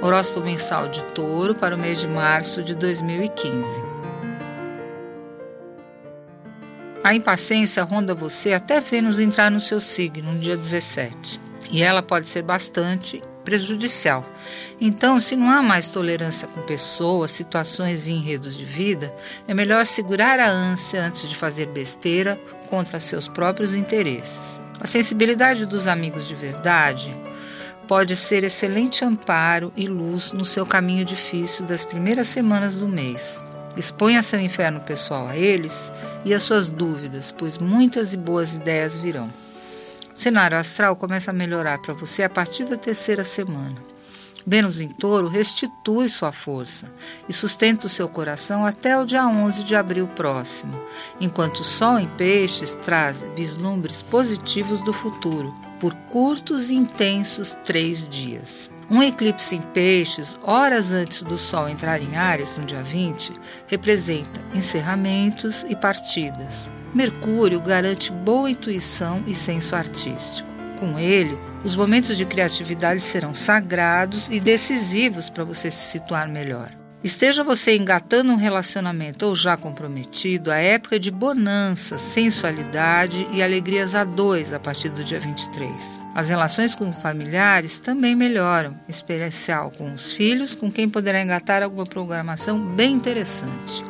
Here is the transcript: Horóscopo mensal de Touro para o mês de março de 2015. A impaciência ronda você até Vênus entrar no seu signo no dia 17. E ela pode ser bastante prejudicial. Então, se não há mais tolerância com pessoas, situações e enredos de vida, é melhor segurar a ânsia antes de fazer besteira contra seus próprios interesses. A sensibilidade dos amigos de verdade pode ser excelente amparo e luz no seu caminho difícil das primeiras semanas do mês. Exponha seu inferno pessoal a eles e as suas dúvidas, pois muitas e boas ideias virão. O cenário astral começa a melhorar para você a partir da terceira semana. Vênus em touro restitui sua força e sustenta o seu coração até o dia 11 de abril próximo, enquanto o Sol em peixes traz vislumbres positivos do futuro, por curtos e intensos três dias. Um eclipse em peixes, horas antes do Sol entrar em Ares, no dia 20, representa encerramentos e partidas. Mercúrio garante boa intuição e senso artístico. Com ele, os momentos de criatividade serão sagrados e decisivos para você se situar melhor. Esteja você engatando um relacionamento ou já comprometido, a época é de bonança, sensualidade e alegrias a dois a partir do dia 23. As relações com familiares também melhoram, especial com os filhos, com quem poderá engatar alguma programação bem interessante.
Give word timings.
Horóscopo 0.00 0.46
mensal 0.46 0.88
de 0.88 1.04
Touro 1.06 1.56
para 1.56 1.74
o 1.74 1.78
mês 1.78 2.00
de 2.00 2.06
março 2.06 2.62
de 2.62 2.72
2015. 2.76 3.68
A 7.02 7.14
impaciência 7.14 7.82
ronda 7.82 8.14
você 8.14 8.52
até 8.52 8.80
Vênus 8.80 9.18
entrar 9.18 9.50
no 9.50 9.58
seu 9.58 9.80
signo 9.80 10.34
no 10.34 10.38
dia 10.38 10.56
17. 10.56 11.40
E 11.70 11.82
ela 11.82 12.00
pode 12.00 12.28
ser 12.28 12.42
bastante 12.42 13.20
prejudicial. 13.44 14.24
Então, 14.80 15.18
se 15.18 15.34
não 15.34 15.50
há 15.50 15.62
mais 15.62 15.90
tolerância 15.90 16.46
com 16.46 16.60
pessoas, 16.62 17.32
situações 17.32 18.06
e 18.06 18.12
enredos 18.12 18.56
de 18.56 18.64
vida, 18.64 19.12
é 19.48 19.54
melhor 19.54 19.84
segurar 19.84 20.38
a 20.38 20.48
ânsia 20.48 21.02
antes 21.02 21.28
de 21.28 21.34
fazer 21.34 21.66
besteira 21.66 22.38
contra 22.70 23.00
seus 23.00 23.26
próprios 23.26 23.74
interesses. 23.74 24.60
A 24.78 24.86
sensibilidade 24.86 25.66
dos 25.66 25.88
amigos 25.88 26.28
de 26.28 26.36
verdade 26.36 27.12
pode 27.88 28.14
ser 28.14 28.44
excelente 28.44 29.02
amparo 29.02 29.72
e 29.74 29.86
luz 29.86 30.32
no 30.32 30.44
seu 30.44 30.66
caminho 30.66 31.06
difícil 31.06 31.64
das 31.64 31.86
primeiras 31.86 32.28
semanas 32.28 32.76
do 32.76 32.86
mês. 32.86 33.42
Exponha 33.78 34.22
seu 34.22 34.38
inferno 34.38 34.80
pessoal 34.80 35.26
a 35.26 35.36
eles 35.36 35.90
e 36.22 36.34
as 36.34 36.42
suas 36.42 36.68
dúvidas, 36.68 37.32
pois 37.32 37.56
muitas 37.56 38.12
e 38.12 38.18
boas 38.18 38.56
ideias 38.56 38.98
virão. 38.98 39.32
O 40.14 40.18
cenário 40.18 40.58
astral 40.58 40.96
começa 40.96 41.30
a 41.30 41.34
melhorar 41.34 41.78
para 41.78 41.94
você 41.94 42.22
a 42.22 42.28
partir 42.28 42.64
da 42.64 42.76
terceira 42.76 43.24
semana. 43.24 43.76
Vênus 44.46 44.80
em 44.80 44.88
touro 44.88 45.28
restitui 45.28 46.08
sua 46.08 46.32
força 46.32 46.92
e 47.28 47.32
sustenta 47.32 47.86
o 47.86 47.90
seu 47.90 48.08
coração 48.08 48.66
até 48.66 48.98
o 48.98 49.04
dia 49.04 49.26
11 49.26 49.64
de 49.64 49.74
abril 49.74 50.08
próximo, 50.08 50.78
enquanto 51.20 51.60
o 51.60 51.64
Sol 51.64 51.98
em 51.98 52.08
peixes 52.08 52.74
traz 52.74 53.24
vislumbres 53.34 54.02
positivos 54.02 54.80
do 54.80 54.92
futuro, 54.92 55.54
por 55.78 55.94
curtos 55.94 56.70
e 56.70 56.74
intensos 56.74 57.56
três 57.64 58.08
dias. 58.08 58.70
Um 58.90 59.02
eclipse 59.02 59.54
em 59.54 59.60
peixes, 59.60 60.38
horas 60.42 60.92
antes 60.92 61.22
do 61.22 61.36
Sol 61.36 61.68
entrar 61.68 62.00
em 62.00 62.16
Ares, 62.16 62.56
no 62.56 62.64
dia 62.64 62.82
20, 62.82 63.34
representa 63.66 64.42
encerramentos 64.54 65.64
e 65.68 65.76
partidas. 65.76 66.72
Mercúrio 66.94 67.60
garante 67.60 68.10
boa 68.10 68.50
intuição 68.50 69.22
e 69.26 69.34
senso 69.34 69.76
artístico. 69.76 70.48
Com 70.80 70.98
ele, 70.98 71.38
os 71.62 71.76
momentos 71.76 72.16
de 72.16 72.24
criatividade 72.24 73.00
serão 73.00 73.34
sagrados 73.34 74.28
e 74.28 74.40
decisivos 74.40 75.28
para 75.28 75.44
você 75.44 75.70
se 75.70 75.90
situar 75.90 76.28
melhor. 76.28 76.70
Esteja 77.02 77.44
você 77.44 77.76
engatando 77.76 78.32
um 78.32 78.36
relacionamento 78.36 79.26
ou 79.26 79.34
já 79.34 79.56
comprometido, 79.56 80.50
a 80.50 80.56
época 80.56 80.96
é 80.96 80.98
de 80.98 81.12
bonança, 81.12 81.96
sensualidade 81.96 83.24
e 83.32 83.40
alegrias 83.40 83.94
a 83.94 84.02
dois 84.02 84.52
a 84.52 84.58
partir 84.58 84.88
do 84.88 85.04
dia 85.04 85.20
23. 85.20 86.00
As 86.12 86.28
relações 86.28 86.74
com 86.74 86.90
familiares 86.90 87.78
também 87.78 88.16
melhoram, 88.16 88.74
especial 88.88 89.70
com 89.70 89.94
os 89.94 90.12
filhos, 90.12 90.56
com 90.56 90.72
quem 90.72 90.88
poderá 90.88 91.22
engatar 91.22 91.62
alguma 91.62 91.86
programação 91.86 92.58
bem 92.74 92.94
interessante. 92.94 93.87